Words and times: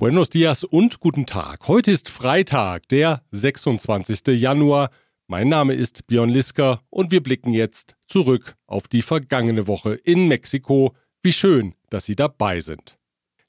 Buenos 0.00 0.30
dias 0.30 0.62
und 0.62 1.00
guten 1.00 1.26
Tag. 1.26 1.66
Heute 1.66 1.90
ist 1.90 2.08
Freitag, 2.08 2.86
der 2.86 3.24
26. 3.32 4.28
Januar. 4.40 4.90
Mein 5.26 5.48
Name 5.48 5.74
ist 5.74 6.06
Björn 6.06 6.30
Lisker 6.30 6.82
und 6.88 7.10
wir 7.10 7.20
blicken 7.20 7.52
jetzt 7.52 7.96
zurück 8.06 8.54
auf 8.68 8.86
die 8.86 9.02
vergangene 9.02 9.66
Woche 9.66 9.94
in 9.94 10.28
Mexiko. 10.28 10.94
Wie 11.24 11.32
schön, 11.32 11.74
dass 11.90 12.04
Sie 12.04 12.14
dabei 12.14 12.60
sind. 12.60 12.96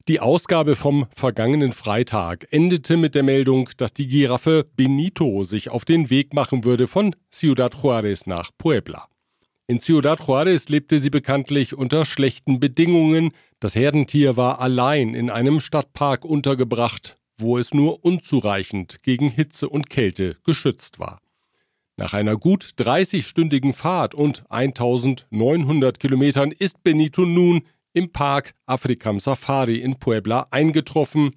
Die 0.07 0.21
Ausgabe 0.21 0.75
vom 0.75 1.05
vergangenen 1.15 1.71
Freitag 1.71 2.47
endete 2.49 2.97
mit 2.97 3.13
der 3.13 3.21
Meldung, 3.21 3.69
dass 3.77 3.93
die 3.93 4.07
Giraffe 4.07 4.67
Benito 4.75 5.43
sich 5.43 5.69
auf 5.69 5.85
den 5.85 6.09
Weg 6.09 6.33
machen 6.33 6.63
würde 6.63 6.87
von 6.87 7.15
Ciudad 7.31 7.75
Juárez 7.75 8.23
nach 8.25 8.49
Puebla. 8.57 9.07
In 9.69 9.79
Ciudad 9.79 10.19
Juárez 10.21 10.67
lebte 10.67 10.97
sie 10.97 11.11
bekanntlich 11.11 11.75
unter 11.75 12.03
schlechten 12.03 12.59
Bedingungen. 12.59 13.33
Das 13.59 13.75
Herdentier 13.75 14.35
war 14.35 14.61
allein 14.61 15.13
in 15.13 15.29
einem 15.29 15.59
Stadtpark 15.59 16.25
untergebracht, 16.25 17.17
wo 17.37 17.55
es 17.59 17.71
nur 17.71 18.03
unzureichend 18.03 19.03
gegen 19.03 19.29
Hitze 19.29 19.69
und 19.69 19.91
Kälte 19.91 20.37
geschützt 20.43 20.97
war. 20.97 21.19
Nach 21.97 22.15
einer 22.15 22.35
gut 22.35 22.69
30-stündigen 22.79 23.73
Fahrt 23.73 24.15
und 24.15 24.43
1900 24.49 25.99
Kilometern 25.99 26.51
ist 26.51 26.83
Benito 26.83 27.23
nun 27.23 27.61
im 27.93 28.11
Park 28.11 28.55
Afrikam 28.65 29.19
Safari 29.19 29.75
in 29.75 29.99
Puebla 29.99 30.47
eingetroffen, 30.49 31.29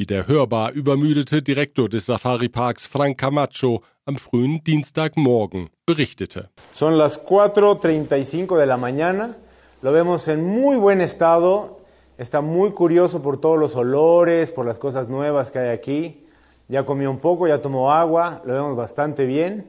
wie 0.00 0.06
der 0.06 0.26
hörbar 0.26 0.72
übermüdete 0.72 1.42
Direktor 1.42 1.86
des 1.90 2.06
Safari-Parks 2.06 2.86
Frank 2.86 3.18
Camacho 3.18 3.82
am 4.06 4.16
frühen 4.16 4.64
Dienstagmorgen 4.64 5.68
berichtete. 5.84 6.48
Son 6.72 6.96
las 6.96 7.22
4.35 7.22 8.56
de 8.56 8.64
la 8.64 8.78
mañana. 8.78 9.36
Lo 9.82 9.92
vemos 9.92 10.26
en 10.28 10.42
muy 10.42 10.76
buen 10.78 11.02
estado. 11.02 11.80
Está 12.16 12.40
muy 12.40 12.70
curioso 12.70 13.20
por 13.20 13.42
todos 13.42 13.58
los 13.58 13.76
olores, 13.76 14.52
por 14.52 14.64
las 14.64 14.78
cosas 14.78 15.10
nuevas 15.10 15.50
que 15.50 15.58
hay 15.58 15.68
aquí. 15.68 16.24
Ya 16.68 16.86
comió 16.86 17.10
un 17.10 17.18
poco, 17.18 17.46
ya 17.46 17.60
tomó 17.60 17.92
agua, 17.92 18.40
lo 18.46 18.54
vemos 18.54 18.76
bastante 18.76 19.26
bien. 19.26 19.66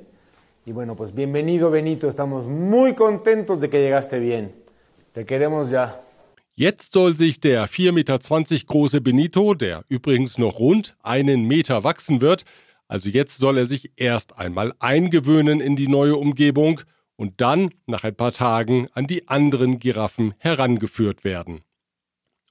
Y 0.66 0.72
bueno, 0.72 0.96
pues 0.96 1.14
bienvenido 1.14 1.70
Benito, 1.70 2.08
estamos 2.08 2.46
muy 2.46 2.96
contentos 2.96 3.60
de 3.60 3.70
que 3.70 3.82
llegaste 3.82 4.18
bien. 4.18 4.56
Te 5.12 5.26
queremos 5.26 5.70
ya. 5.70 6.04
Jetzt 6.62 6.94
soll 6.94 7.16
sich 7.16 7.40
der 7.40 7.68
4,20 7.68 7.92
Meter 7.92 8.66
große 8.68 9.02
Benito, 9.02 9.56
der 9.56 9.84
übrigens 9.88 10.38
noch 10.38 10.60
rund 10.60 10.96
einen 11.02 11.46
Meter 11.48 11.84
wachsen 11.84 12.22
wird, 12.22 12.46
also 12.88 13.10
jetzt 13.10 13.40
soll 13.40 13.58
er 13.58 13.66
sich 13.66 13.94
erst 13.96 14.38
einmal 14.38 14.72
eingewöhnen 14.78 15.60
in 15.60 15.76
die 15.76 15.88
neue 15.88 16.16
Umgebung 16.16 16.82
und 17.16 17.42
dann 17.42 17.72
nach 17.88 18.04
ein 18.04 18.14
paar 18.14 18.32
Tagen 18.32 18.88
an 18.94 19.08
die 19.08 19.28
anderen 19.28 19.80
Giraffen 19.80 20.36
herangeführt 20.38 21.24
werden. 21.24 21.62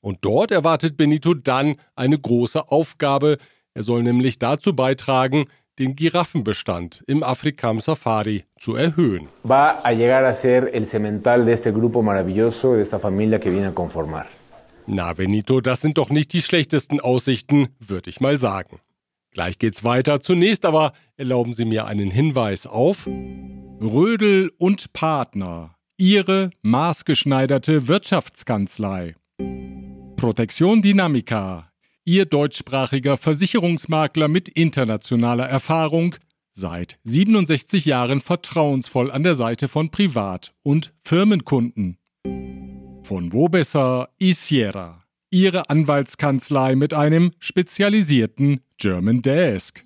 Und 0.01 0.19
dort 0.23 0.51
erwartet 0.51 0.97
Benito 0.97 1.33
dann 1.33 1.77
eine 1.95 2.19
große 2.19 2.69
Aufgabe. 2.69 3.39
Er 3.75 3.85
soll 3.85 4.03
nämlich 4.03 4.41
dazu 4.41 4.75
beitragen, 4.75 5.45
den 5.79 5.97
Giraffenbestand 5.97 7.03
im 7.07 7.23
Afrikam 7.23 7.81
Safari 7.81 8.45
zu 8.59 8.77
erhöhen. 8.77 9.29
Va 9.43 9.81
a 9.83 9.91
llegar 9.93 10.25
a 10.25 10.35
ser 10.35 10.71
el 10.75 10.87
cemental 10.87 11.47
de 11.47 11.53
este 11.53 11.73
grupo 11.73 12.03
maravilloso, 12.03 12.75
de 12.75 12.83
esta 12.83 12.99
familia 12.99 13.39
que 13.39 13.51
viene 13.51 13.69
a 13.69 13.75
conformar. 13.75 14.27
Na, 14.87 15.13
Benito, 15.13 15.61
das 15.61 15.81
sind 15.81 15.99
doch 15.99 16.11
nicht 16.11 16.33
die 16.33 16.43
schlechtesten 16.43 17.01
Aussichten, 17.01 17.69
würde 17.79 18.11
ich 18.11 18.21
mal 18.21 18.39
sagen. 18.39 18.81
Gleich 19.33 19.59
geht's 19.59 19.85
weiter. 19.85 20.21
Zunächst 20.21 20.65
aber 20.65 20.93
erlauben 21.17 21.53
Sie 21.53 21.65
mir 21.65 21.87
einen 21.87 22.11
Hinweis 22.11 22.67
auf 22.67 23.07
Rödel 23.07 24.51
und 24.59 24.93
Partner, 24.93 25.77
Ihre 25.97 26.51
maßgeschneiderte 26.63 27.87
Wirtschaftskanzlei. 27.87 29.15
Protektion 30.17 30.83
Dynamica, 30.83 31.70
Ihr 32.11 32.25
deutschsprachiger 32.25 33.17
Versicherungsmakler 33.17 34.27
mit 34.27 34.49
internationaler 34.49 35.49
Erfahrung, 35.49 36.17
seit 36.51 36.99
67 37.05 37.85
Jahren 37.85 38.21
vertrauensvoll 38.21 39.13
an 39.13 39.23
der 39.23 39.37
Seite 39.37 39.69
von 39.69 39.93
Privat- 39.93 40.53
und 40.65 40.93
Firmenkunden. 41.05 41.99
Von 43.05 43.33
wo 43.33 43.49
besser 43.49 44.09
Isiera 44.19 45.05
ihre 45.31 45.71
Anwaltskanzlei 45.71 46.75
mit 46.75 46.95
einem 46.95 47.31
spezialisierten 47.39 48.59
German 48.77 49.23
Desk. 49.23 49.85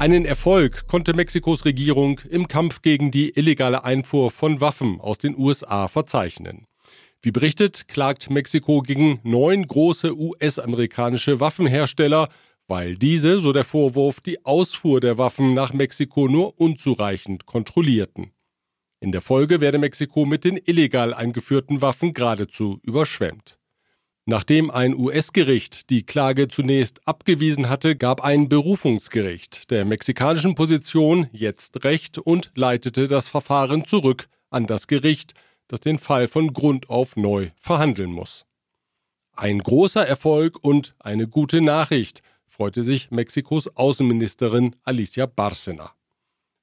Einen 0.00 0.24
Erfolg 0.24 0.88
konnte 0.88 1.14
Mexikos 1.14 1.64
Regierung 1.64 2.18
im 2.28 2.48
Kampf 2.48 2.82
gegen 2.82 3.12
die 3.12 3.30
illegale 3.38 3.84
Einfuhr 3.84 4.32
von 4.32 4.60
Waffen 4.60 5.00
aus 5.00 5.18
den 5.18 5.38
USA 5.38 5.86
verzeichnen. 5.86 6.66
Wie 7.22 7.32
berichtet, 7.32 7.86
klagt 7.86 8.30
Mexiko 8.30 8.80
gegen 8.80 9.20
neun 9.22 9.66
große 9.66 10.16
US-amerikanische 10.16 11.38
Waffenhersteller, 11.38 12.28
weil 12.66 12.96
diese, 12.96 13.40
so 13.40 13.52
der 13.52 13.64
Vorwurf, 13.64 14.20
die 14.20 14.44
Ausfuhr 14.46 15.00
der 15.00 15.18
Waffen 15.18 15.52
nach 15.52 15.72
Mexiko 15.74 16.28
nur 16.28 16.58
unzureichend 16.58 17.44
kontrollierten. 17.44 18.30
In 19.00 19.12
der 19.12 19.20
Folge 19.20 19.60
werde 19.60 19.78
Mexiko 19.78 20.24
mit 20.24 20.44
den 20.44 20.58
illegal 20.64 21.12
eingeführten 21.12 21.82
Waffen 21.82 22.14
geradezu 22.14 22.78
überschwemmt. 22.82 23.58
Nachdem 24.24 24.70
ein 24.70 24.94
US-Gericht 24.94 25.90
die 25.90 26.04
Klage 26.04 26.48
zunächst 26.48 27.06
abgewiesen 27.06 27.68
hatte, 27.68 27.96
gab 27.96 28.22
ein 28.22 28.48
Berufungsgericht 28.48 29.70
der 29.70 29.84
mexikanischen 29.84 30.54
Position 30.54 31.26
jetzt 31.32 31.84
Recht 31.84 32.18
und 32.18 32.50
leitete 32.54 33.08
das 33.08 33.28
Verfahren 33.28 33.84
zurück 33.84 34.28
an 34.50 34.66
das 34.66 34.86
Gericht, 34.86 35.34
das 35.70 35.80
den 35.80 35.98
Fall 35.98 36.26
von 36.26 36.52
Grund 36.52 36.90
auf 36.90 37.16
neu 37.16 37.50
verhandeln 37.60 38.10
muss. 38.10 38.44
Ein 39.36 39.60
großer 39.60 40.06
Erfolg 40.06 40.58
und 40.62 40.94
eine 40.98 41.28
gute 41.28 41.60
Nachricht, 41.60 42.22
freute 42.48 42.82
sich 42.82 43.10
Mexikos 43.10 43.74
Außenministerin 43.76 44.76
Alicia 44.82 45.26
Bárcena. 45.26 45.90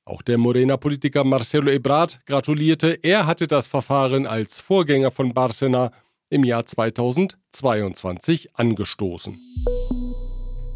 Auch 0.04 0.22
der 0.22 0.38
Morena-Politiker 0.38 1.24
Marcelo 1.24 1.72
Ebrard 1.72 2.20
gratulierte, 2.26 3.00
er 3.02 3.26
hatte 3.26 3.48
das 3.48 3.68
Verfahren 3.68 4.28
als 4.28 4.60
Vorgänger 4.60 5.12
von 5.12 5.34
Bárcena 5.34 5.92
im 6.30 6.44
Jahr 6.44 6.66
2022 6.66 8.56
angestoßen. 8.56 9.40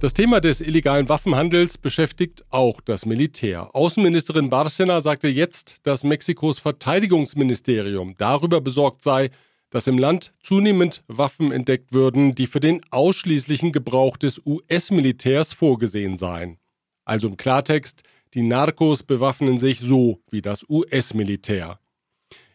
Das 0.02 0.16
Thema 0.16 0.42
des 0.42 0.62
illegalen 0.62 1.10
Waffenhandels 1.10 1.78
beschäftigt 1.78 2.44
auch 2.50 2.82
das 2.82 3.06
Militär. 3.06 3.76
Außenministerin 3.76 4.50
Barcena 4.50 5.00
sagte 5.00 5.28
jetzt, 5.28 5.86
dass 5.86 6.04
Mexikos 6.04 6.58
Verteidigungsministerium 6.58 8.16
darüber 8.18 8.62
besorgt 8.62 9.04
sei, 9.04 9.30
dass 9.70 9.86
im 9.86 10.00
Land 10.00 10.34
zunehmend 10.40 11.04
Waffen 11.08 11.52
entdeckt 11.52 11.94
würden, 11.94 12.34
die 12.34 12.48
für 12.48 12.60
den 12.60 12.82
ausschließlichen 12.90 13.72
Gebrauch 13.72 14.18
des 14.18 14.42
US-Militärs 14.44 15.54
vorgesehen 15.54 16.18
seien. 16.18 16.58
Also 17.06 17.28
im 17.28 17.38
Klartext, 17.38 18.02
die 18.34 18.42
Narcos 18.42 19.04
bewaffnen 19.04 19.60
sich 19.60 19.82
so 19.82 20.20
wie 20.32 20.42
das 20.42 20.68
US-Militär. 20.68 21.80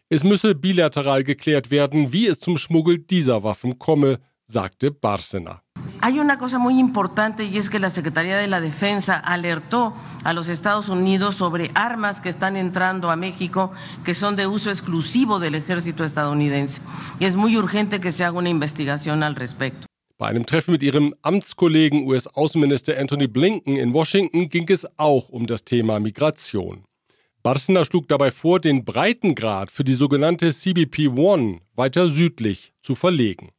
Es 0.09 0.25
müsse 0.25 0.53
bilateral 0.53 1.23
geklärt 1.23 1.71
werden, 1.71 2.11
wie 2.11 2.27
es 2.27 2.41
zum 2.41 2.57
Schmuggel 2.57 2.97
dieser 2.97 3.43
Waffen 3.43 3.79
komme, 3.79 4.19
sagte 4.47 4.91
Barcena. 4.91 5.61
Hay 6.01 6.19
una 6.19 6.37
cosa 6.37 6.59
muy 6.59 6.79
importante 6.79 7.43
y 7.43 7.57
es 7.57 7.69
que 7.69 7.79
la 7.79 7.89
Secretaría 7.89 8.37
de 8.37 8.47
la 8.47 8.61
Defensa 8.61 9.17
alertó 9.17 9.93
a 10.23 10.33
los 10.33 10.47
Estados 10.47 10.89
Unidos 10.89 11.35
sobre 11.35 11.71
armas 11.73 12.21
que 12.21 12.29
están 12.29 12.55
entrando 12.55 13.09
a 13.09 13.15
México 13.15 13.71
que 14.05 14.13
son 14.13 14.35
de 14.35 14.47
uso 14.47 14.69
exclusivo 14.69 15.39
del 15.39 15.55
ejército 15.55 16.03
estadounidense. 16.03 16.81
Y 17.19 17.25
es 17.25 17.35
muy 17.35 17.57
urgente 17.57 17.99
que 17.99 18.11
se 18.11 18.23
haga 18.23 18.37
una 18.37 18.49
investigación 18.49 19.23
al 19.23 19.35
respecto. 19.35 19.87
Bei 20.19 20.29
einem 20.29 20.47
Treffen 20.47 20.71
mit 20.71 20.81
ihrem 20.81 21.13
Amtskollegen 21.21 22.07
US-Außenminister 22.07 22.97
Anthony 22.99 23.27
Blinken 23.27 23.75
in 23.75 23.93
Washington 23.93 24.49
ging 24.49 24.67
es 24.67 24.87
auch 24.97 25.29
um 25.29 25.45
das 25.45 25.63
Thema 25.63 25.99
Migration. 25.99 26.85
Barsner 27.43 27.85
schlug 27.85 28.07
dabei 28.07 28.31
vor, 28.31 28.59
den 28.59 28.83
Breitengrad 28.83 29.69
für 29.69 29.83
die 29.83 29.93
sogenannte 29.93 30.49
CBP-1 30.49 31.59
weiter 31.75 32.09
südlich 32.09 32.73
zu 32.81 32.95
verlegen. 32.95 33.51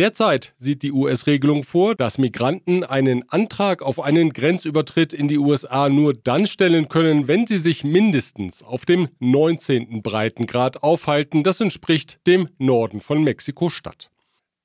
Derzeit 0.00 0.54
sieht 0.58 0.82
die 0.82 0.92
US-Regelung 0.92 1.62
vor, 1.62 1.94
dass 1.94 2.16
Migranten 2.16 2.84
einen 2.84 3.28
Antrag 3.28 3.82
auf 3.82 4.00
einen 4.00 4.32
Grenzübertritt 4.32 5.12
in 5.12 5.28
die 5.28 5.36
USA 5.36 5.90
nur 5.90 6.14
dann 6.14 6.46
stellen 6.46 6.88
können, 6.88 7.28
wenn 7.28 7.46
sie 7.46 7.58
sich 7.58 7.84
mindestens 7.84 8.62
auf 8.62 8.86
dem 8.86 9.08
19. 9.18 10.00
Breitengrad 10.00 10.82
aufhalten. 10.82 11.42
Das 11.42 11.60
entspricht 11.60 12.18
dem 12.26 12.48
Norden 12.56 13.02
von 13.02 13.22
Mexiko-Stadt. 13.22 14.10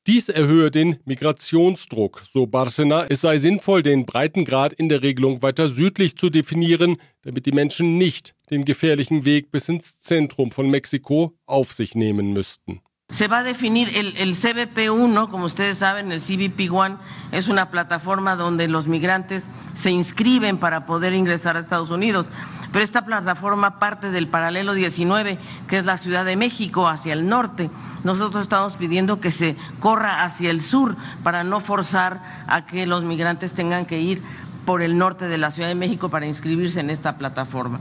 Dies 0.07 0.29
erhöhe 0.29 0.71
den 0.71 0.99
Migrationsdruck, 1.03 2.23
so 2.31 2.47
Barcena. 2.47 3.05
Es 3.09 3.19
sei 3.19 3.37
sinnvoll, 3.37 3.83
den 3.83 4.05
Breitengrad 4.05 4.71
in 4.71 4.87
der 4.87 5.01
Regelung 5.01 5.41
weiter 5.41 5.67
südlich 5.67 6.17
zu 6.17 6.29
definieren, 6.29 6.95
damit 7.23 7.45
die 7.45 7.51
Menschen 7.51 7.97
nicht 7.97 8.35
den 8.51 8.63
gefährlichen 8.63 9.25
Weg 9.25 9.51
bis 9.51 9.67
ins 9.67 9.99
Zentrum 9.99 10.53
von 10.53 10.69
Mexiko 10.69 11.33
auf 11.45 11.73
sich 11.73 11.93
nehmen 11.93 12.31
müssten. 12.31 12.79
Se 13.16 13.30
va 13.30 13.38
a 13.38 13.44
definir 13.44 13.90
el, 13.96 14.18
el 14.18 14.36
CBP1, 14.36 15.30
como 15.30 15.46
ustedes 15.46 15.78
saben, 15.78 16.12
el 16.12 16.19
CBP1 16.19 16.98
es 17.31 17.48
una 17.48 17.69
plataforma 17.69 18.36
donde 18.36 18.68
los 18.68 18.90
migrantes 18.90 19.46
se 19.74 19.90
inscriben 19.90 20.57
para 20.57 20.86
poder 20.86 21.13
ingresar 21.13 21.56
a 21.56 21.62
Estados 21.62 21.92
Unidos. 21.92 22.30
Pero 22.74 22.84
esta 22.84 23.06
plataforma 23.06 23.80
parte 23.80 24.10
del 24.10 24.28
paralelo 24.28 24.74
19, 24.74 25.40
que 25.69 25.78
es 25.78 25.86
la 25.86 25.98
Ciudad 25.98 26.25
de 26.25 26.36
México 26.36 26.90
hacia 26.90 27.13
el 27.13 27.30
norte. 27.30 27.69
Nosotros 28.04 28.44
estamos 28.44 28.75
pidiendo 28.75 29.22
que 29.22 29.31
se 29.31 29.56
corra 29.80 30.25
hacia 30.25 30.52
el 30.52 30.60
sur 30.60 30.98
para 31.24 31.46
no 31.46 31.62
forzar 31.62 32.22
a 32.48 32.66
que 32.66 32.86
los 32.86 33.06
migrantes 33.06 33.54
tengan 33.54 33.86
que 33.86 34.02
ir 34.02 34.22
por 34.66 34.81
el 34.81 34.98
norte 34.98 35.30
de 35.30 35.38
la 35.38 35.52
Ciudad 35.52 35.69
de 35.69 35.75
México 35.75 36.10
para 36.10 36.25
inscribirse 36.25 36.81
en 36.81 36.90
esta 36.90 37.18
plataforma. 37.18 37.80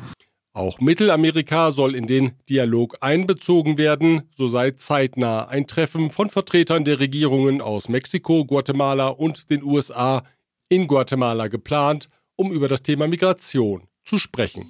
Auch 0.56 0.78
Mittelamerika 0.78 1.72
soll 1.72 1.96
in 1.96 2.06
den 2.06 2.32
Dialog 2.48 2.98
einbezogen 3.00 3.76
werden. 3.76 4.22
So 4.30 4.46
sei 4.46 4.70
zeitnah 4.70 5.48
ein 5.48 5.66
Treffen 5.66 6.12
von 6.12 6.30
Vertretern 6.30 6.84
der 6.84 7.00
Regierungen 7.00 7.60
aus 7.60 7.88
Mexiko, 7.88 8.44
Guatemala 8.44 9.08
und 9.08 9.50
den 9.50 9.64
USA 9.64 10.22
in 10.68 10.86
Guatemala 10.86 11.48
geplant, 11.48 12.06
um 12.36 12.52
über 12.52 12.68
das 12.68 12.82
Thema 12.82 13.08
Migration 13.08 13.88
zu 14.04 14.16
sprechen. 14.16 14.64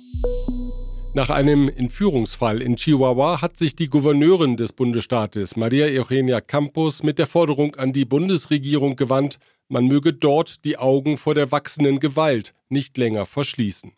Nach 1.12 1.28
einem 1.28 1.68
Entführungsfall 1.68 2.62
in 2.62 2.76
Chihuahua 2.76 3.42
hat 3.42 3.58
sich 3.58 3.76
die 3.76 3.90
Gouverneurin 3.90 4.56
des 4.56 4.72
Bundesstaates 4.72 5.54
Maria 5.54 5.84
Eugenia 5.86 6.40
Campos 6.40 7.02
mit 7.02 7.18
der 7.18 7.26
Forderung 7.26 7.76
an 7.76 7.92
die 7.92 8.06
Bundesregierung 8.06 8.96
gewandt, 8.96 9.38
man 9.68 9.86
möge 9.86 10.14
dort 10.14 10.64
die 10.64 10.78
Augen 10.78 11.18
vor 11.18 11.34
der 11.34 11.52
wachsenden 11.52 12.00
Gewalt 12.00 12.54
nicht 12.70 12.96
länger 12.96 13.26
verschließen. 13.26 13.92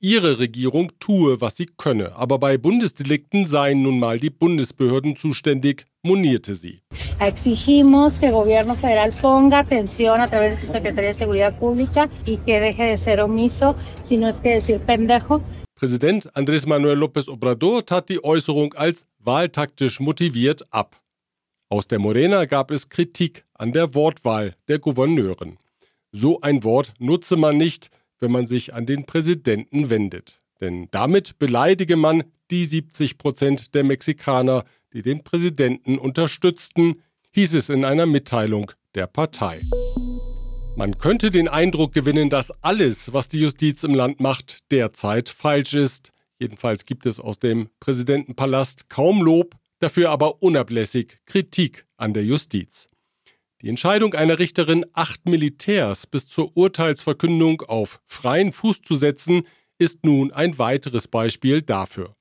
Ihre 0.00 0.38
Regierung 0.38 0.92
tue, 1.00 1.40
was 1.40 1.56
sie 1.56 1.66
könne, 1.66 2.14
aber 2.14 2.38
bei 2.38 2.56
Bundesdelikten 2.56 3.46
seien 3.46 3.82
nun 3.82 3.98
mal 3.98 4.20
die 4.20 4.30
Bundesbehörden 4.30 5.16
zuständig, 5.16 5.86
monierte 6.02 6.54
sie. 6.54 6.82
Exigimos 7.18 8.20
que 8.20 8.26
el 8.26 8.32
gobierno 8.32 8.76
federal 8.76 9.10
ponga 9.10 9.58
atención 9.58 10.20
a 10.20 10.30
través 10.30 10.52
de 10.52 10.66
su 10.66 10.72
Secretaría 10.72 11.08
de 11.08 11.14
Seguridad 11.14 11.58
Pública 11.58 12.08
y 12.24 12.36
que 12.36 12.60
deje 12.60 12.84
de 12.84 12.96
ser 12.96 13.20
omiso, 13.20 13.74
sino 14.04 14.28
es 14.28 14.36
que 14.36 14.50
decir 14.50 14.78
pendejo. 14.78 15.42
Präsident 15.74 16.28
Andrés 16.34 16.64
Manuel 16.64 17.00
López 17.00 17.28
Obrador 17.28 17.84
tat 17.84 18.08
die 18.08 18.22
Äußerung 18.22 18.74
als 18.74 19.04
wahltaktisch 19.18 19.98
motiviert 19.98 20.62
ab. 20.70 20.94
Aus 21.70 21.88
der 21.88 21.98
Morena 21.98 22.44
gab 22.44 22.70
es 22.70 22.88
Kritik 22.88 23.44
an 23.52 23.72
der 23.72 23.96
Wortwahl 23.96 24.54
der 24.68 24.78
Gouverneurin. 24.78 25.58
So 26.12 26.40
ein 26.40 26.62
Wort 26.62 26.94
nutze 27.00 27.36
man 27.36 27.56
nicht, 27.56 27.90
wenn 28.20 28.32
man 28.32 28.46
sich 28.46 28.74
an 28.74 28.86
den 28.86 29.06
Präsidenten 29.06 29.90
wendet. 29.90 30.38
Denn 30.60 30.88
damit 30.90 31.38
beleidige 31.38 31.96
man 31.96 32.24
die 32.50 32.64
70 32.64 33.18
Prozent 33.18 33.74
der 33.74 33.84
Mexikaner, 33.84 34.64
die 34.92 35.02
den 35.02 35.22
Präsidenten 35.22 35.98
unterstützten, 35.98 37.02
hieß 37.30 37.54
es 37.54 37.68
in 37.68 37.84
einer 37.84 38.06
Mitteilung 38.06 38.72
der 38.94 39.06
Partei. 39.06 39.60
Man 40.76 40.98
könnte 40.98 41.30
den 41.30 41.48
Eindruck 41.48 41.92
gewinnen, 41.92 42.30
dass 42.30 42.52
alles, 42.62 43.12
was 43.12 43.28
die 43.28 43.40
Justiz 43.40 43.82
im 43.82 43.94
Land 43.94 44.20
macht, 44.20 44.58
derzeit 44.70 45.28
falsch 45.28 45.74
ist. 45.74 46.12
Jedenfalls 46.38 46.86
gibt 46.86 47.04
es 47.04 47.18
aus 47.18 47.38
dem 47.38 47.68
Präsidentenpalast 47.80 48.88
kaum 48.88 49.22
Lob, 49.22 49.56
dafür 49.80 50.10
aber 50.10 50.42
unablässig 50.42 51.18
Kritik 51.26 51.86
an 51.96 52.14
der 52.14 52.24
Justiz. 52.24 52.86
Die 53.60 53.68
Entscheidung 53.68 54.14
einer 54.14 54.38
Richterin, 54.38 54.86
acht 54.92 55.26
Militärs 55.26 56.06
bis 56.06 56.28
zur 56.28 56.56
Urteilsverkündung 56.56 57.62
auf 57.62 58.00
freien 58.06 58.52
Fuß 58.52 58.82
zu 58.82 58.94
setzen, 58.94 59.42
ist 59.78 60.04
nun 60.04 60.32
ein 60.32 60.58
weiteres 60.58 61.08
Beispiel 61.08 61.62
dafür. 61.62 62.14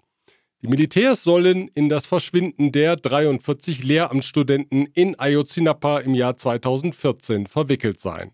Die 0.63 0.68
Militärs 0.68 1.24
sollen 1.24 1.68
in 1.68 1.89
das 1.89 2.07
Verschwinden 2.07 2.72
der 2.72 2.95
43 2.95 3.84
Lehramtsstudenten 3.84 4.88
in 4.88 5.19
Ayotzinapa 5.19 6.00
im 6.00 6.16
Jahr 6.16 6.38
2014 6.38 7.45
verwickelt 7.45 8.00
sein. 8.00 8.31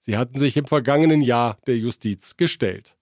Sie 0.00 0.18
hatten 0.18 0.38
sich 0.38 0.58
im 0.58 0.66
vergangenen 0.66 1.22
Jahr 1.22 1.56
der 1.66 1.78
Justiz 1.78 2.36
gestellt. 2.36 2.94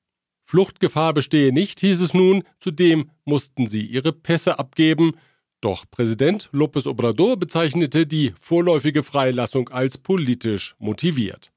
Fluchtgefahr 0.44 1.14
bestehe 1.14 1.52
nicht, 1.52 1.80
hieß 1.80 2.00
es 2.00 2.14
nun, 2.14 2.44
zudem 2.60 3.10
mussten 3.24 3.66
sie 3.66 3.84
ihre 3.84 4.12
Pässe 4.12 4.60
abgeben 4.60 5.14
doch 5.62 5.84
Präsident 5.90 6.50
López 6.52 6.86
Obrador 6.86 7.38
bezeichnete 7.38 8.06
die 8.06 8.34
vorläufige 8.40 9.02
Freilassung 9.02 9.68
als 9.70 9.96
politisch 9.96 10.74
motiviert. 10.78 11.52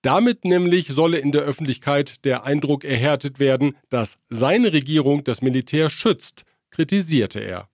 Damit 0.00 0.44
nämlich 0.44 0.88
solle 0.88 1.18
in 1.18 1.32
der 1.32 1.42
Öffentlichkeit 1.42 2.24
der 2.24 2.44
Eindruck 2.44 2.84
erhärtet 2.84 3.38
werden, 3.38 3.76
dass 3.88 4.18
seine 4.28 4.72
Regierung 4.72 5.22
das 5.24 5.42
Militär 5.42 5.90
schützt, 5.90 6.44
kritisierte 6.70 7.40
er. 7.40 7.68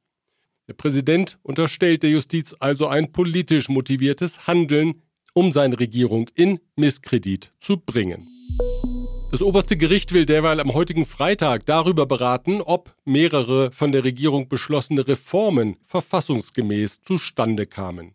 Der 0.66 0.74
Präsident 0.74 1.38
unterstellt 1.42 2.02
der 2.02 2.10
Justiz 2.10 2.54
also 2.58 2.86
ein 2.88 3.12
politisch 3.12 3.68
motiviertes 3.68 4.46
Handeln, 4.46 5.02
um 5.32 5.52
seine 5.52 5.80
Regierung 5.80 6.28
in 6.34 6.60
Misskredit 6.76 7.52
zu 7.58 7.78
bringen. 7.78 8.26
Das 9.30 9.42
oberste 9.42 9.76
Gericht 9.76 10.14
will 10.14 10.24
derweil 10.24 10.58
am 10.58 10.72
heutigen 10.72 11.04
Freitag 11.04 11.66
darüber 11.66 12.06
beraten, 12.06 12.62
ob 12.62 12.96
mehrere 13.04 13.70
von 13.72 13.92
der 13.92 14.02
Regierung 14.02 14.48
beschlossene 14.48 15.06
Reformen 15.06 15.76
verfassungsgemäß 15.84 17.02
zustande 17.02 17.66
kamen. 17.66 18.14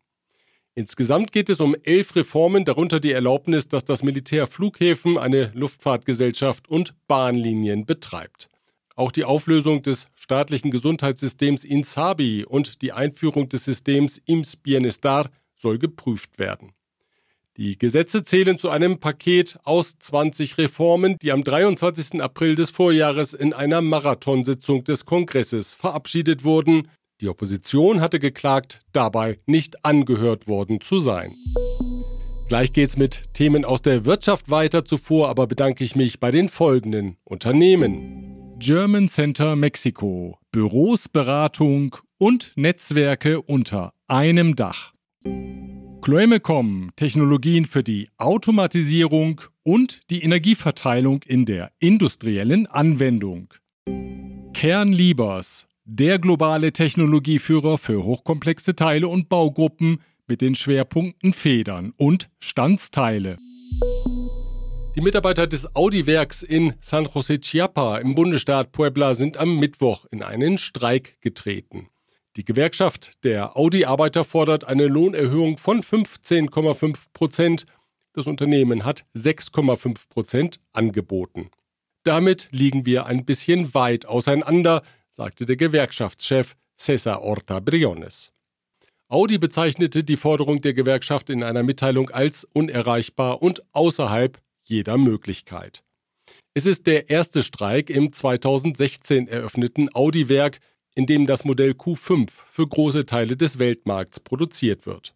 Insgesamt 0.73 1.31
geht 1.31 1.51
es 1.51 1.59
um 1.59 1.75
elf 1.83 2.15
Reformen, 2.15 2.65
darunter 2.65 2.99
die 2.99 3.11
Erlaubnis, 3.11 3.67
dass 3.67 3.85
das 3.85 4.01
Militär 4.01 4.47
Flughäfen, 4.47 5.19
eine 5.19 5.51
Luftfahrtgesellschaft 5.53 6.67
und 6.67 6.95
Bahnlinien 7.07 7.85
betreibt. 7.85 8.49
Auch 8.95 9.11
die 9.11 9.23
Auflösung 9.23 9.83
des 9.83 10.07
staatlichen 10.15 10.71
Gesundheitssystems 10.71 11.63
INSABI 11.63 12.45
und 12.45 12.81
die 12.81 12.91
Einführung 12.91 13.49
des 13.49 13.65
Systems 13.65 14.19
IMS 14.25 14.55
Bienestar 14.55 15.29
soll 15.55 15.77
geprüft 15.77 16.39
werden. 16.39 16.73
Die 17.57 17.77
Gesetze 17.77 18.23
zählen 18.23 18.57
zu 18.57 18.71
einem 18.71 18.99
Paket 18.99 19.59
aus 19.63 19.99
20 19.99 20.57
Reformen, 20.57 21.17
die 21.21 21.31
am 21.31 21.43
23. 21.43 22.19
April 22.19 22.55
des 22.55 22.71
Vorjahres 22.71 23.35
in 23.35 23.53
einer 23.53 23.81
Marathonsitzung 23.81 24.83
des 24.83 25.05
Kongresses 25.05 25.75
verabschiedet 25.75 26.43
wurden. 26.43 26.87
Die 27.21 27.29
Opposition 27.29 28.01
hatte 28.01 28.19
geklagt, 28.19 28.81
dabei 28.91 29.37
nicht 29.45 29.85
angehört 29.85 30.47
worden 30.47 30.81
zu 30.81 30.99
sein. 30.99 31.35
Gleich 32.49 32.73
geht's 32.73 32.97
mit 32.97 33.33
Themen 33.33 33.65
aus 33.65 33.83
der 33.83 34.05
Wirtschaft 34.05 34.49
weiter. 34.49 34.83
Zuvor 34.83 35.29
aber 35.29 35.45
bedanke 35.45 35.83
ich 35.83 35.95
mich 35.95 36.19
bei 36.19 36.31
den 36.31 36.49
folgenden 36.49 37.17
Unternehmen. 37.23 38.57
German 38.57 39.09
Center 39.09 39.55
Mexiko. 39.55 40.39
Büros, 40.51 41.07
Beratung 41.07 41.97
und 42.17 42.51
Netzwerke 42.55 43.41
unter 43.43 43.93
einem 44.07 44.55
Dach. 44.55 44.93
Chloemecom 46.03 46.91
Technologien 46.97 47.63
für 47.63 47.81
die 47.81 48.09
Automatisierung 48.17 49.39
und 49.63 50.01
die 50.09 50.21
Energieverteilung 50.21 51.23
in 51.23 51.45
der 51.45 51.71
industriellen 51.79 52.67
Anwendung. 52.67 53.53
Kernliebers, 54.53 55.65
der 55.85 56.19
globale 56.19 56.73
Technologieführer 56.73 57.77
für 57.77 58.03
hochkomplexe 58.03 58.75
Teile 58.75 59.07
und 59.07 59.29
Baugruppen 59.29 60.01
mit 60.27 60.41
den 60.41 60.55
Schwerpunkten 60.55 61.31
Federn 61.31 61.93
und 61.95 62.29
Standsteile. 62.41 63.37
Die 64.97 65.01
Mitarbeiter 65.01 65.47
des 65.47 65.73
Audi-Werks 65.73 66.43
in 66.43 66.73
San 66.81 67.07
José 67.07 67.39
Chiapa 67.39 67.99
im 67.99 68.13
Bundesstaat 68.13 68.73
Puebla 68.73 69.13
sind 69.13 69.37
am 69.37 69.57
Mittwoch 69.57 70.05
in 70.11 70.21
einen 70.21 70.57
Streik 70.57 71.21
getreten. 71.21 71.87
Die 72.35 72.45
Gewerkschaft 72.45 73.23
der 73.23 73.55
Audi-Arbeiter 73.55 74.25
fordert 74.25 74.63
eine 74.63 74.87
Lohnerhöhung 74.87 75.59
von 75.59 75.83
15,5 75.83 76.97
Prozent. 77.13 77.65
Das 78.13 78.25
Unternehmen 78.25 78.85
hat 78.85 79.05
6,5 79.15 80.09
Prozent 80.09 80.59
angeboten. 80.73 81.51
Damit 82.03 82.47
liegen 82.51 82.87
wir 82.87 83.05
ein 83.05 83.23
bisschen 83.23 83.73
weit 83.75 84.07
auseinander, 84.07 84.81
sagte 85.09 85.45
der 85.45 85.57
Gewerkschaftschef 85.57 86.55
Cesar 86.75 87.21
Horta 87.21 87.59
Briones. 87.59 88.31
Audi 89.09 89.37
bezeichnete 89.37 90.03
die 90.03 90.17
Forderung 90.17 90.59
der 90.59 90.73
Gewerkschaft 90.73 91.29
in 91.29 91.43
einer 91.43 91.61
Mitteilung 91.61 92.09
als 92.09 92.45
unerreichbar 92.45 93.43
und 93.43 93.61
außerhalb 93.73 94.41
jeder 94.63 94.97
Möglichkeit. 94.97 95.83
Es 96.55 96.65
ist 96.65 96.87
der 96.87 97.11
erste 97.11 97.43
Streik 97.43 97.91
im 97.91 98.11
2016 98.11 99.27
eröffneten 99.27 99.93
Audi-Werk, 99.93 100.59
in 100.95 101.05
dem 101.05 101.25
das 101.25 101.43
Modell 101.43 101.71
Q5 101.71 102.29
für 102.51 102.67
große 102.67 103.05
Teile 103.05 103.35
des 103.35 103.59
Weltmarkts 103.59 104.19
produziert 104.19 104.85
wird. 104.85 105.13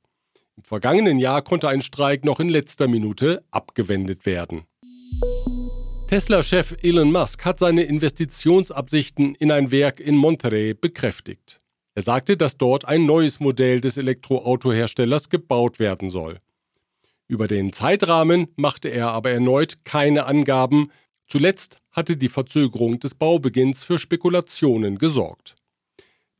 Im 0.56 0.64
vergangenen 0.64 1.20
Jahr 1.20 1.42
konnte 1.44 1.70
ein 1.70 1.82
Streik 1.82 2.26
noch 2.26 2.40
in 2.40 2.50
letzter 2.50 2.88
Minute 2.88 3.44
abgewendet 3.52 4.26
werden. 4.26 4.64
Tesla-Chef 6.08 6.78
Elon 6.82 7.12
Musk 7.12 7.44
hat 7.44 7.60
seine 7.60 7.84
Investitionsabsichten 7.84 9.36
in 9.36 9.52
ein 9.52 9.72
Werk 9.72 10.00
in 10.00 10.16
Monterrey 10.16 10.74
bekräftigt. 10.74 11.60
Er 11.96 12.02
sagte, 12.02 12.38
dass 12.38 12.58
dort 12.58 12.86
ein 12.86 13.06
neues 13.06 13.40
Modell 13.40 13.82
des 13.82 13.98
Elektroautoherstellers 13.98 15.30
gebaut 15.30 15.80
werden 15.80 16.10
soll. 16.10 16.40
Über 17.28 17.50
den 17.50 17.74
Zeitrahmen 17.74 18.48
machte 18.56 18.88
er 18.88 19.10
aber 19.12 19.32
erneut 19.32 19.84
keine 19.84 20.28
Angaben. 20.28 20.92
Zuletzt 21.28 21.82
hatte 21.92 22.16
die 22.16 22.30
Verzögerung 22.30 23.00
des 23.00 23.14
Baubeginns 23.14 23.84
für 23.84 24.00
Spekulationen 24.00 24.98
gesorgt. 24.98 25.57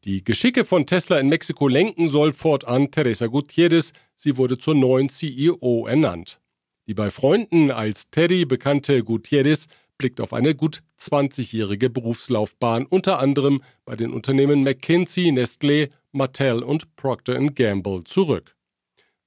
Die 0.08 0.24
Geschicke 0.24 0.64
von 0.64 0.86
Tesla 0.86 1.20
in 1.20 1.28
Mexiko 1.28 1.68
lenken 1.68 2.10
soll 2.10 2.32
fortan 2.32 2.92
Teresa 2.92 3.28
Gutierrez. 3.28 3.92
Sie 4.16 4.38
wurde 4.38 4.58
zur 4.58 4.74
neuen 4.74 5.10
CEO 5.10 5.86
ernannt. 5.86 6.40
Die 6.88 6.94
bei 6.94 7.12
Freunden 7.12 7.72
als 7.72 8.10
Terry 8.10 8.46
bekannte 8.46 9.04
Gutierrez 9.04 9.68
blickt 9.98 10.22
auf 10.22 10.32
eine 10.32 10.56
gut 10.56 10.82
20-jährige 10.98 11.90
Berufslaufbahn, 11.90 12.86
unter 12.86 13.20
anderem 13.20 13.62
bei 13.84 13.98
den 13.98 14.14
Unternehmen 14.14 14.64
McKinsey, 14.64 15.30
Nestlé, 15.30 15.90
Mattel 16.14 16.64
und 16.64 16.96
Procter 16.96 17.38
Gamble 17.38 18.06
zurück. 18.06 18.56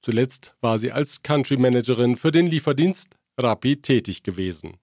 Zuletzt 0.01 0.55
war 0.61 0.79
sie 0.79 0.91
als 0.91 1.21
Country 1.21 1.57
Managerin 1.57 2.17
für 2.17 2.31
den 2.31 2.47
Lieferdienst 2.47 3.13
Rappi 3.37 3.83
tätig 3.83 4.23
gewesen. 4.23 4.77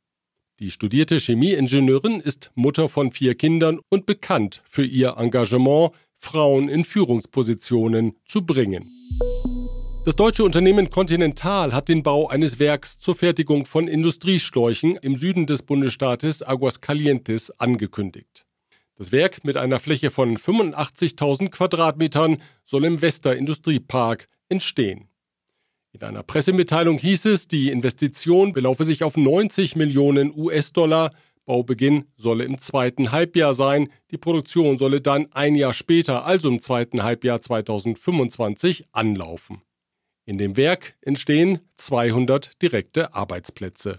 Die 0.61 0.73
studierte 0.73 1.19
Chemieingenieurin 1.19 2.19
ist 2.19 2.51
Mutter 2.57 2.89
von 2.89 3.13
vier 3.13 3.37
Kindern 3.37 3.79
und 3.91 4.07
bekannt 4.07 4.61
für 4.69 4.85
ihr 4.85 5.15
Engagement, 5.17 5.93
Frauen 6.17 6.69
in 6.69 6.85
Führungspositionen 6.85 8.17
zu 8.25 8.45
bringen. 8.45 8.91
Das 10.05 10.17
deutsche 10.17 10.43
Unternehmen 10.43 10.91
Continental 10.91 11.73
hat 11.73 11.89
den 11.89 12.03
Bau 12.03 12.27
eines 12.27 12.59
Werks 12.59 12.99
zur 12.99 13.15
Fertigung 13.15 13.67
von 13.67 13.87
Industrieschläuchen 13.87 14.97
im 14.97 15.17
Süden 15.17 15.47
des 15.47 15.63
Bundesstaates 15.63 16.43
Aguascalientes 16.43 17.53
angekündigt. 17.61 18.45
Das 18.97 19.13
Werk 19.13 19.45
mit 19.45 19.57
einer 19.57 19.79
Fläche 19.79 20.11
von 20.11 20.37
85.000 20.37 21.51
Quadratmetern 21.51 22.43
soll 22.65 22.85
im 22.85 23.01
Wester 23.01 23.37
Industriepark 23.37 24.29
entstehen. 24.49 25.08
In 26.01 26.07
einer 26.07 26.23
Pressemitteilung 26.23 26.97
hieß 26.97 27.25
es, 27.25 27.49
die 27.49 27.71
Investition 27.71 28.53
belaufe 28.53 28.85
sich 28.85 29.03
auf 29.03 29.17
90 29.17 29.75
Millionen 29.75 30.33
US-Dollar. 30.33 31.11
Baubeginn 31.45 32.05
solle 32.17 32.45
im 32.45 32.59
zweiten 32.59 33.11
Halbjahr 33.11 33.53
sein. 33.53 33.89
Die 34.13 34.17
Produktion 34.17 34.79
solle 34.79 35.01
dann 35.01 35.27
ein 35.33 35.57
Jahr 35.57 35.73
später, 35.73 36.25
also 36.25 36.51
im 36.51 36.61
zweiten 36.61 37.03
Halbjahr 37.03 37.41
2025, 37.41 38.85
anlaufen. 38.93 39.63
In 40.25 40.39
dem 40.39 40.57
Werk 40.57 40.95
entstehen 41.01 41.59
200 41.75 42.63
direkte 42.63 43.13
Arbeitsplätze. 43.15 43.99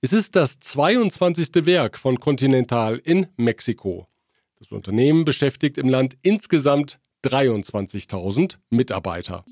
Es 0.00 0.14
ist 0.14 0.34
das 0.34 0.58
22. 0.60 1.66
Werk 1.66 1.98
von 1.98 2.18
Continental 2.20 2.96
in 3.04 3.26
Mexiko. 3.36 4.06
Das 4.58 4.72
Unternehmen 4.72 5.26
beschäftigt 5.26 5.76
im 5.76 5.90
Land 5.90 6.16
insgesamt 6.22 7.00
23.000 7.22 8.56
Mitarbeiter. 8.70 9.44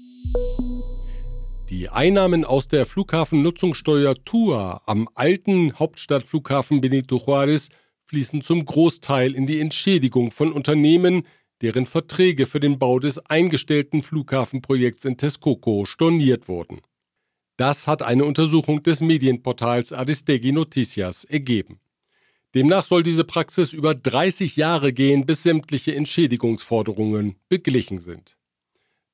Die 1.69 1.89
Einnahmen 1.89 2.45
aus 2.45 2.69
der 2.69 2.87
Flughafennutzungssteuer 2.87 4.15
TUA 4.25 4.83
am 4.87 5.09
alten 5.17 5.77
Hauptstadtflughafen 5.77 6.81
Benito 6.81 7.17
Juárez 7.17 7.71
fließen 8.05 8.43
zum 8.43 8.65
Großteil 8.65 9.35
in 9.35 9.47
die 9.47 9.59
Entschädigung 9.59 10.31
von 10.31 10.53
Unternehmen, 10.53 11.27
deren 11.63 11.87
Verträge 11.87 12.47
für 12.47 12.61
den 12.61 12.79
Bau 12.79 13.01
des 13.01 13.19
eingestellten 13.19 14.05
Flughafenprojekts 14.05 15.05
in 15.07 15.17
Texcoco 15.17 15.87
storniert 15.87 16.47
wurden. 16.47 16.83
Das 17.57 17.89
hat 17.89 18.01
eine 18.01 18.25
Untersuchung 18.27 18.85
des 18.85 19.01
Medienportals 19.01 19.93
Aristegui 19.93 20.53
Noticias 20.53 21.25
ergeben. 21.25 21.81
Demnach 22.55 22.85
soll 22.85 23.03
diese 23.03 23.25
Praxis 23.25 23.73
über 23.73 23.97
30 23.97 24.55
Jahre 24.55 24.93
gehen, 24.93 25.27
bis 25.27 25.43
sämtliche 25.43 25.97
Entschädigungsforderungen 25.97 27.35
beglichen 27.49 27.99
sind. 27.99 28.36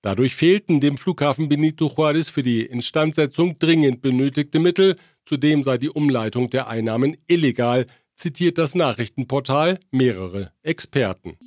Dadurch 0.02 0.34
fehlten 0.34 0.80
dem 0.80 0.98
Flughafen 0.98 1.48
Benito 1.48 1.86
Juárez 1.86 2.28
für 2.28 2.42
die 2.42 2.62
Instandsetzung 2.62 3.60
dringend 3.60 4.02
benötigte 4.02 4.58
Mittel, 4.58 4.96
zudem 5.24 5.62
sei 5.62 5.78
die 5.78 5.90
Umleitung 5.90 6.50
der 6.50 6.66
Einnahmen 6.66 7.16
illegal, 7.28 7.86
zitiert 8.16 8.58
das 8.58 8.74
Nachrichtenportal 8.74 9.78
mehrere 9.92 10.48
Experten. 10.62 11.38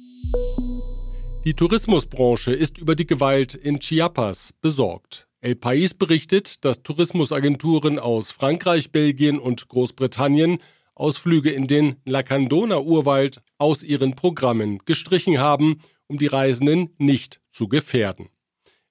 Die 1.44 1.54
Tourismusbranche 1.54 2.54
ist 2.54 2.78
über 2.78 2.96
die 2.96 3.06
Gewalt 3.06 3.56
in 3.56 3.80
Chiapas 3.80 4.54
besorgt. 4.62 5.28
El 5.42 5.56
País 5.56 5.94
berichtet, 5.94 6.64
dass 6.64 6.82
Tourismusagenturen 6.82 8.00
aus 8.00 8.32
Frankreich, 8.32 8.92
Belgien 8.92 9.38
und 9.38 9.68
Großbritannien 9.68 10.60
Ausflüge 10.96 11.52
in 11.52 11.68
den 11.68 11.98
Lacandona-Urwald 12.06 13.42
aus 13.58 13.84
ihren 13.84 14.16
Programmen 14.16 14.80
gestrichen 14.86 15.40
haben, 15.40 15.82
um 16.08 16.18
die 16.18 16.28
Reisenden 16.28 16.96
nicht 16.98 17.42
zu 17.50 17.68
gefährden. 17.68 18.30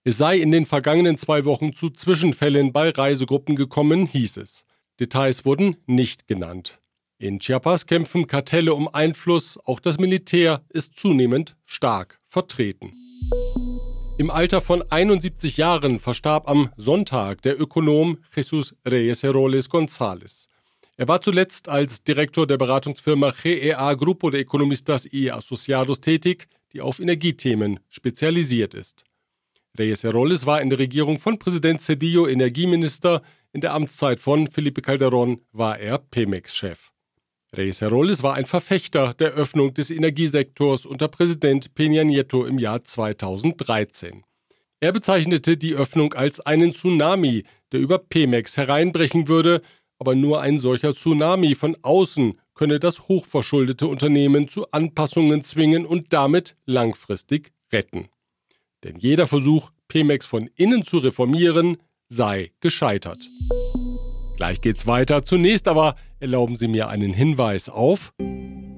Es 0.06 0.18
sei 0.18 0.37
in 0.37 0.52
den 0.52 0.66
vergangenen 0.66 1.16
zwei 1.16 1.46
Wochen 1.46 1.73
zu 1.73 1.88
Zwischenfällen 1.88 2.75
bei 2.75 2.90
Reisegruppen 2.90 3.56
gekommen, 3.56 4.04
hieß 4.04 4.37
es. 4.37 4.66
Details 5.00 5.46
wurden 5.46 5.78
nicht 5.87 6.28
genannt. 6.28 6.78
In 7.16 7.38
Chiapas 7.38 7.87
kämpfen 7.87 8.26
Kartelle 8.26 8.75
um 8.75 8.87
Einfluss, 8.87 9.58
auch 9.64 9.80
das 9.80 9.96
Militär 9.99 10.62
ist 10.68 10.99
zunehmend 10.99 11.56
stark 11.64 12.20
vertreten. 12.28 12.92
Im 14.18 14.30
Alter 14.30 14.61
von 14.61 14.82
71 14.82 15.56
Jahren 15.56 15.99
verstarb 15.99 16.50
am 16.50 16.70
Sonntag 16.76 17.40
der 17.40 17.58
Ökonom 17.58 18.18
Jesus 18.37 18.75
Reyes 18.87 19.23
Heroles 19.23 19.70
González. 19.70 20.49
Er 20.99 21.08
war 21.08 21.23
zuletzt 21.23 21.70
als 21.70 22.04
Direktor 22.04 22.46
der 22.46 22.58
Beratungsfirma 22.58 23.30
GEA 23.30 23.94
Grupo 23.94 24.28
de 24.28 24.42
Economistas 24.42 25.06
y 25.11 25.30
Asociados 25.30 26.02
tätig, 26.02 26.46
die 26.75 26.82
auf 26.82 27.00
Energiethemen 27.00 27.80
spezialisiert 27.88 28.75
ist. 28.75 29.06
Reyes 29.76 30.04
Heroles 30.04 30.47
war 30.47 30.61
in 30.61 30.71
der 30.71 30.78
Regierung 30.78 31.19
von 31.19 31.37
Präsident 31.37 31.81
Cedillo 31.83 32.28
Energieminister, 32.28 33.23
in 33.52 33.61
der 33.61 33.75
Amtszeit 33.75 34.21
von 34.21 34.47
Felipe 34.47 34.81
Calderón 34.81 35.40
war 35.50 35.81
er 35.81 35.99
Pemex-Chef. 35.99 36.90
Reyes 37.57 37.81
Heroles 37.81 38.23
war 38.23 38.35
ein 38.35 38.45
Verfechter 38.45 39.14
der 39.14 39.33
Öffnung 39.33 39.75
des 39.75 39.90
Energiesektors 39.90 40.87
unter 40.87 41.09
Präsident 41.09 41.73
Peña 41.75 42.04
Nieto 42.04 42.45
im 42.45 42.59
Jahr 42.59 42.85
2013. 42.85 44.23
Er 44.78 44.93
bezeichnete 44.93 45.57
die 45.57 45.75
Öffnung 45.75 46.14
als 46.14 46.40
einen 46.40 46.73
Tsunami, 46.73 47.43
der 47.73 47.81
über 47.81 47.99
Pemex 47.99 48.57
hereinbrechen 48.57 49.26
würde, 49.26 49.61
aber 49.99 50.14
nur 50.14 50.40
ein 50.40 50.61
solcher 50.61 50.95
Tsunami 50.95 51.57
von 51.57 51.76
außen 51.83 52.38
könne 52.54 52.78
das 52.78 53.09
hochverschuldete 53.09 53.88
Unternehmen 53.88 54.47
zu 54.47 54.71
Anpassungen 54.71 55.43
zwingen 55.43 55.85
und 55.85 56.12
damit 56.12 56.54
langfristig 56.64 57.50
retten. 57.73 58.09
Denn 58.85 58.97
jeder 58.99 59.26
Versuch, 59.26 59.71
Pemex 59.88 60.26
von 60.26 60.49
innen 60.55 60.85
zu 60.85 60.99
reformieren, 60.99 61.79
sei 62.09 62.53
gescheitert. 62.61 63.29
Gleich 64.37 64.61
geht's 64.61 64.87
weiter. 64.87 65.23
Zunächst 65.23 65.69
aber 65.69 65.97
erlauben 66.21 66.57
Sie 66.57 66.69
mir 66.69 66.88
einen 66.88 67.14
Hinweis 67.14 67.69
auf 67.69 68.12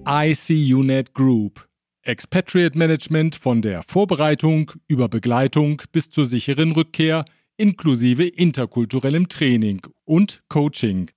ICUNET 0.07 1.13
Group. 1.13 1.67
Expatriate 2.03 2.79
Management 2.79 3.35
von 3.35 3.63
der 3.63 3.83
Vorbereitung 3.83 4.71
über 4.87 5.09
Begleitung 5.09 5.83
bis 5.91 6.09
zur 6.09 6.25
sicheren 6.25 6.73
Rückkehr 6.73 7.25
inklusive 7.57 8.25
interkulturellem 8.25 9.29
Training 9.29 9.81
und 10.05 10.43
Coaching. 10.49 11.11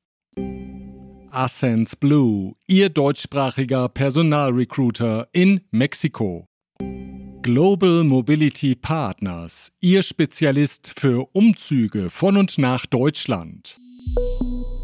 Ascens 1.29 1.95
Blue, 1.95 2.55
Ihr 2.65 2.89
deutschsprachiger 2.89 3.87
Personalrecruiter 3.89 5.27
in 5.31 5.61
Mexiko. 5.69 6.47
Global 7.41 8.03
Mobility 8.03 8.75
Partners, 8.75 9.71
Ihr 9.79 10.03
Spezialist 10.03 10.91
für 10.99 11.25
Umzüge 11.31 12.09
von 12.09 12.35
und 12.35 12.57
nach 12.57 12.85
Deutschland. 12.85 13.79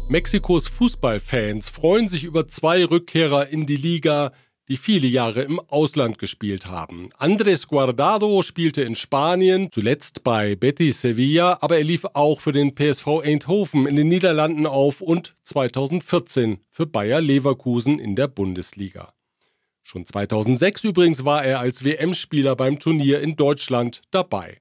Mexikos 0.08 0.66
Fußballfans 0.66 1.68
freuen 1.68 2.08
sich 2.08 2.24
über 2.24 2.48
zwei 2.48 2.84
Rückkehrer 2.86 3.48
in 3.48 3.66
die 3.66 3.76
Liga, 3.76 4.32
die 4.68 4.78
viele 4.78 5.06
Jahre 5.06 5.42
im 5.42 5.60
Ausland 5.68 6.18
gespielt 6.18 6.66
haben. 6.66 7.10
Andres 7.18 7.68
Guardado 7.68 8.40
spielte 8.40 8.82
in 8.82 8.96
Spanien, 8.96 9.68
zuletzt 9.70 10.24
bei 10.24 10.56
Betis 10.56 11.02
Sevilla, 11.02 11.58
aber 11.60 11.76
er 11.76 11.84
lief 11.84 12.06
auch 12.14 12.40
für 12.40 12.52
den 12.52 12.74
PSV 12.74 13.20
Eindhoven 13.22 13.86
in 13.86 13.96
den 13.96 14.08
Niederlanden 14.08 14.66
auf 14.66 15.02
und 15.02 15.34
2014 15.42 16.60
für 16.70 16.86
Bayer 16.86 17.20
Leverkusen 17.20 17.98
in 17.98 18.16
der 18.16 18.28
Bundesliga. 18.28 19.12
Schon 19.88 20.04
2006 20.04 20.82
übrigens 20.82 21.24
war 21.24 21.44
er 21.44 21.60
als 21.60 21.84
WM-Spieler 21.84 22.56
beim 22.56 22.80
Turnier 22.80 23.20
in 23.20 23.36
Deutschland 23.36 24.02
dabei. 24.10 24.58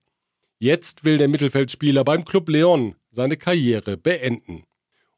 Jetzt 0.59 1.03
will 1.03 1.17
der 1.17 1.27
Mittelfeldspieler 1.27 2.03
beim 2.03 2.25
Club 2.25 2.47
Leon 2.47 2.93
seine 3.09 3.35
Karriere 3.35 3.97
beenden. 3.97 4.65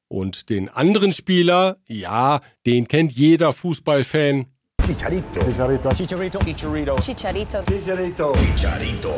Und 0.08 0.50
den 0.50 0.70
anderen 0.70 1.12
Spieler, 1.12 1.76
ja, 1.90 2.40
den 2.66 2.88
kennt 2.88 3.12
jeder 3.12 3.52
Fußballfan. 3.52 4.46
Chicharito. 4.86 5.42
Chicharito. 5.42 5.90
Chicharito. 5.90 6.40
Chicharito. 6.40 6.96
Chicharito. 7.02 7.62
Chicharito. 7.66 8.34
Chicharito. 8.56 9.14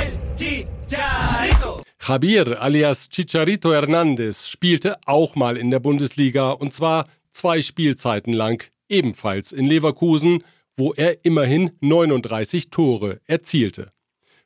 El 0.00 0.36
Chicharito. 0.36 1.82
Javier 2.06 2.62
alias 2.62 3.08
Chicharito 3.08 3.72
Hernandez 3.72 4.46
spielte 4.46 4.96
auch 5.06 5.34
mal 5.34 5.56
in 5.56 5.72
der 5.72 5.80
Bundesliga 5.80 6.52
und 6.52 6.72
zwar 6.72 7.02
zwei 7.32 7.62
Spielzeiten 7.62 8.32
lang 8.32 8.70
ebenfalls 8.90 9.52
in 9.52 9.66
Leverkusen, 9.66 10.44
wo 10.76 10.92
er 10.92 11.24
immerhin 11.24 11.72
39 11.80 12.70
Tore 12.70 13.20
erzielte. 13.26 13.90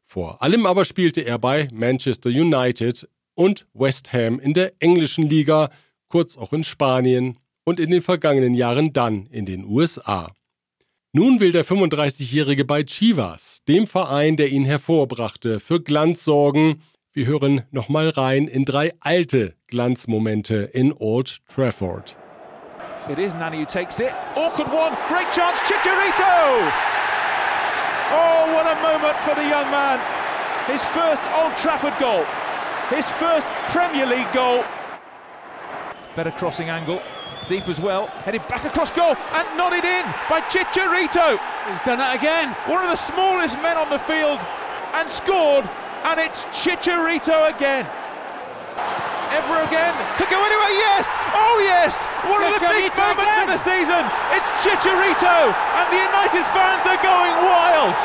Vor 0.05 0.43
allem 0.43 0.67
aber 0.67 0.85
spielte 0.85 1.23
er 1.23 1.39
bei 1.39 1.69
Manchester 1.73 2.31
United 2.31 3.09
und 3.35 3.67
West 3.75 4.13
Ham 4.13 4.39
in 4.39 4.55
der 4.55 4.73
englischen 4.79 5.29
Liga, 5.29 5.71
kurz 6.09 6.37
auch 6.37 6.53
in 6.53 6.65
Spanien 6.65 7.39
und 7.65 7.81
in 7.81 7.91
den 7.91 8.03
vergangenen 8.03 8.55
Jahren 8.55 8.93
dann 8.93 9.27
in 9.27 9.47
den 9.47 9.65
USA. 9.65 10.33
Nun 11.13 11.39
will 11.39 11.53
der 11.53 11.65
35-Jährige 11.65 12.65
bei 12.65 12.83
Chivas, 12.83 13.61
dem 13.69 13.87
Verein, 13.87 14.37
der 14.37 14.51
ihn 14.51 14.65
hervorbrachte, 14.65 15.61
für 15.61 15.81
Glanz 15.81 16.25
sorgen. 16.25 16.83
Wir 17.13 17.27
hören 17.27 17.63
nochmal 17.71 18.09
rein 18.09 18.49
in 18.49 18.65
drei 18.65 18.93
alte 18.99 19.55
Glanzmomente 19.69 20.57
in 20.73 20.93
Old 20.93 21.39
Trafford. 21.47 22.17
It 23.09 23.19
is 23.19 23.35
Nani 23.35 23.59
who 23.59 23.67
takes 23.67 24.01
it. 24.01 24.13
Awkward 24.35 24.73
one. 24.73 24.97
Great 25.09 25.31
chance. 25.31 25.61
Chicharito. 25.61 26.73
Oh, 28.17 28.49
what 28.55 28.65
a 28.65 28.81
moment 28.81 29.17
for 29.29 29.35
the 29.35 29.47
young 29.47 29.71
man. 29.71 30.01
His 30.67 30.85
first 30.97 31.23
Old 31.37 31.53
Trafford 31.59 31.93
goal. 32.01 32.25
His 32.89 33.09
first 33.21 33.47
Premier 33.69 34.07
League 34.07 34.33
goal. 34.33 34.65
Better 36.17 36.31
crossing 36.31 36.71
angle. 36.71 37.03
Deep 37.47 37.69
as 37.69 37.79
well. 37.79 38.07
Headed 38.25 38.47
back 38.49 38.65
across 38.65 38.91
goal 38.91 39.17
and 39.33 39.59
nodded 39.59 39.85
in 39.85 40.05
by 40.31 40.41
Chicharito. 40.49 41.39
He's 41.69 41.81
done 41.85 42.01
it 42.01 42.19
again. 42.19 42.57
One 42.65 42.83
of 42.83 42.89
the 42.89 42.97
smallest 42.97 43.61
men 43.61 43.77
on 43.77 43.91
the 43.91 43.99
field 44.01 44.41
and 44.95 45.11
scored. 45.11 45.69
And 46.05 46.19
it's 46.21 46.47
Chicharito 46.47 47.55
again. 47.55 47.85
Ever 49.29 49.61
again? 49.61 49.93
Could 50.17 50.31
go 50.31 50.41
anywhere, 50.41 50.73
yes! 50.73 51.09
Oh 51.35 51.61
yes! 51.65 52.07
One 52.25 52.43
of 52.43 52.55
the 52.55 52.67
big 52.73 52.89
moments 52.97 53.37
of 53.43 53.49
the 53.53 53.61
season! 53.69 54.03
It's 54.33 54.51
Chicharito! 54.65 55.53
And 55.77 55.87
the 55.93 56.01
United 56.01 56.45
fans 56.57 56.85
are 56.89 57.01
going 57.05 57.35
wild! 57.45 57.97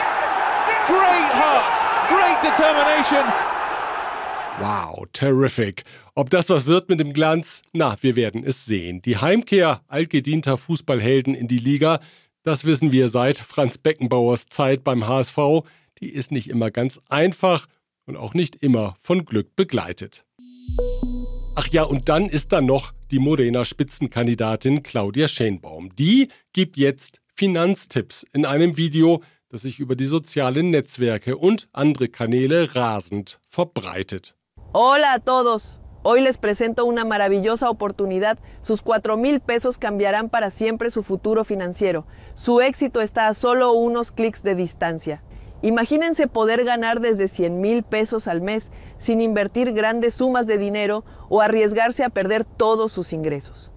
Great 0.88 1.32
heart! 1.32 1.76
Great 2.10 2.40
determination! 2.44 3.24
Wow, 4.60 5.06
terrific. 5.14 5.86
Ob 6.16 6.30
das 6.30 6.50
was 6.50 6.66
wird 6.66 6.90
mit 6.90 7.00
dem 7.00 7.14
Glanz? 7.14 7.62
Na, 7.72 7.96
wir 8.02 8.18
werden 8.18 8.44
es 8.44 8.66
sehen. 8.66 9.02
Die 9.02 9.16
Heimkehr 9.16 9.82
altgedienter 9.88 10.58
Fußballhelden 10.58 11.34
in 11.34 11.48
die 11.48 11.58
Liga, 11.58 12.02
das 12.44 12.66
wissen 12.66 12.92
wir 12.92 13.08
seit 13.08 13.38
Franz 13.38 13.78
Beckenbauers 13.78 14.48
Zeit 14.48 14.84
beim 14.84 15.08
HSV, 15.08 15.38
die 16.02 16.10
ist 16.10 16.32
nicht 16.32 16.50
immer 16.50 16.72
ganz 16.72 17.00
einfach 17.08 17.68
und 18.06 18.18
auch 18.18 18.34
nicht 18.34 18.58
immer 18.58 18.98
von 19.02 19.24
Glück 19.24 19.56
begleitet. 19.56 20.26
Ach 21.56 21.68
ja, 21.68 21.84
und 21.84 22.10
dann 22.10 22.28
ist 22.28 22.52
da 22.52 22.60
noch 22.60 22.92
die 23.12 23.20
Modena 23.20 23.66
Spitzenkandidatin 23.66 24.84
Claudia 24.84 25.28
Schenbaum. 25.28 25.90
Die 25.96 26.30
gibt 26.54 26.78
jetzt 26.78 27.22
Finanztipps 27.34 28.24
in 28.34 28.46
einem 28.46 28.78
Video, 28.78 29.22
das 29.50 29.64
sich 29.64 29.80
über 29.80 29.96
die 29.96 30.06
sozialen 30.06 30.70
Netzwerke 30.70 31.38
und 31.38 31.68
andere 31.74 32.10
Kanäle 32.10 32.76
rasend 32.76 33.40
verbreitet. 33.50 34.36
Hola 34.74 35.14
a 35.16 35.20
todos. 35.20 35.80
Hoy 36.04 36.22
les 36.22 36.38
presento 36.38 36.86
una 36.86 37.04
maravillosa 37.04 37.70
oportunidad. 37.70 38.38
Sus 38.62 38.82
4 38.82 39.18
mil 39.18 39.40
pesos 39.40 39.78
cambiarán 39.78 40.30
para 40.30 40.52
siempre 40.52 40.92
su 40.92 41.04
futuro 41.04 41.44
financiero. 41.44 42.06
Su 42.36 42.62
éxito 42.62 43.02
está 43.02 43.28
a 43.28 43.34
solo 43.34 43.74
unos 43.74 44.12
clics 44.12 44.44
de 44.44 44.56
distancia. 44.56 45.24
Imagínense 45.62 46.28
poder 46.28 46.64
ganar 46.64 47.02
desde 47.02 47.28
100 47.28 47.60
mil 47.60 47.84
pesos 47.84 48.28
al 48.28 48.40
mes 48.40 48.70
sin 48.98 49.20
invertir 49.20 49.74
grandes 49.74 50.14
sumas 50.14 50.48
de 50.48 50.58
dinero 50.58 51.04
o 51.30 51.40
arriesgarse 51.40 52.04
a 52.04 52.10
perder 52.10 52.44
todos 52.44 52.92
sus 52.92 53.14
ingresos. 53.14 53.72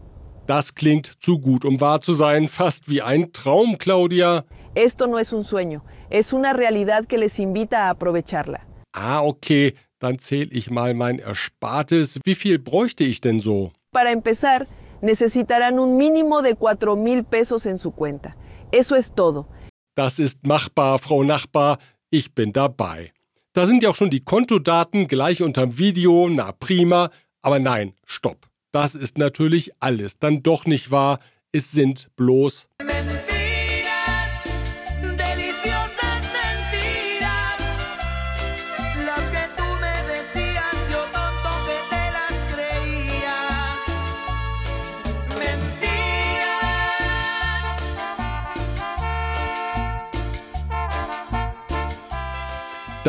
Das 0.46 0.74
klingt 0.74 1.06
zu 1.20 1.38
gut, 1.38 1.64
um 1.64 1.80
wahr 1.80 2.00
zu 2.00 2.14
sein, 2.14 2.48
fast 2.48 2.88
wie 2.88 3.00
ein 3.00 3.32
Traum, 3.32 3.78
Claudia. 3.78 4.44
Esto 4.74 5.06
no 5.06 5.18
es 5.18 5.32
un 5.32 5.44
sueño, 5.44 5.82
es 6.10 6.32
una 6.32 6.52
realidad 6.52 7.06
que 7.06 7.18
les 7.18 7.38
invita 7.38 7.86
a 7.86 7.90
aprovecharla. 7.90 8.60
Ah, 8.92 9.22
okay, 9.22 9.74
dann 10.00 10.18
zähle 10.18 10.50
ich 10.50 10.70
mal 10.70 10.94
mein 10.94 11.18
Erspartes. 11.18 12.18
Wie 12.24 12.34
viel 12.34 12.58
bräuchte 12.58 13.04
ich 13.04 13.20
denn 13.20 13.40
so? 13.40 13.72
Para 13.92 14.10
empezar, 14.10 14.66
necesitarán 15.00 15.78
un 15.78 15.96
mínimo 15.96 16.42
de 16.42 16.56
4 16.56 16.96
mil 16.96 17.24
pesos 17.24 17.66
en 17.66 17.78
su 17.78 17.92
cuenta. 17.92 18.34
Eso 18.72 18.96
es 18.96 19.12
todo. 19.14 19.46
Das 19.94 20.18
ist 20.18 20.46
machbar, 20.46 20.98
Frau 20.98 21.22
Nachbar. 21.22 21.78
Ich 22.10 22.34
bin 22.34 22.52
dabei. 22.52 23.12
Da 23.52 23.66
sind 23.66 23.82
ja 23.82 23.90
auch 23.90 23.96
schon 23.96 24.10
die 24.10 24.24
Kontodaten 24.24 25.08
gleich 25.08 25.42
unterm 25.42 25.78
Video. 25.78 26.28
Na 26.28 26.52
prima. 26.52 27.10
Aber 27.42 27.58
nein, 27.58 27.94
stopp. 28.06 28.48
Das 28.70 28.94
ist 28.94 29.18
natürlich 29.18 29.72
alles 29.80 30.18
dann 30.18 30.42
doch 30.42 30.64
nicht 30.64 30.90
wahr. 30.90 31.18
Es 31.50 31.72
sind 31.72 32.08
bloß 32.16 32.68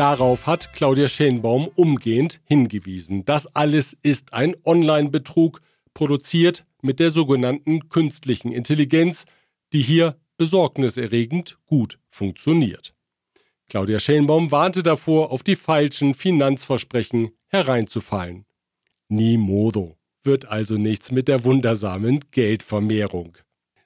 Darauf 0.04 0.46
hat 0.46 0.74
Claudia 0.74 1.08
Schenbaum 1.08 1.66
umgehend 1.76 2.42
hingewiesen. 2.44 3.24
Das 3.24 3.46
alles 3.56 3.96
ist 4.02 4.34
ein 4.34 4.54
Online-Betrug, 4.62 5.62
produziert 5.94 6.66
mit 6.82 7.00
der 7.00 7.08
sogenannten 7.08 7.88
künstlichen 7.88 8.52
Intelligenz, 8.52 9.24
die 9.72 9.80
hier 9.80 10.18
besorgniserregend 10.36 11.56
gut 11.64 11.98
funktioniert. 12.10 12.94
Claudia 13.70 13.98
Schenbaum 13.98 14.50
warnte 14.50 14.82
davor, 14.82 15.32
auf 15.32 15.42
die 15.42 15.56
falschen 15.56 16.12
Finanzversprechen 16.12 17.30
hereinzufallen. 17.48 18.44
Ni 19.08 19.38
modo. 19.38 19.96
Wird 20.22 20.44
also 20.44 20.76
nichts 20.76 21.12
mit 21.12 21.28
der 21.28 21.44
wundersamen 21.44 22.20
Geldvermehrung. 22.30 23.38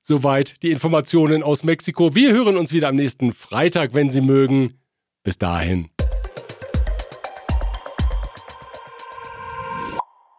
Soweit 0.03 0.65
die 0.65 0.73
Informationen 0.73 1.45
aus 1.45 1.63
Mexiko. 1.63 2.17
Wir 2.17 2.33
hören 2.33 2.57
uns 2.57 2.73
wieder 2.73 2.89
am 2.89 2.97
nächsten 2.97 3.33
Freitag, 3.33 3.95
wenn 3.95 4.11
Sie 4.11 4.21
mögen. 4.21 4.81
Bis 5.23 5.39
dahin. 5.39 5.91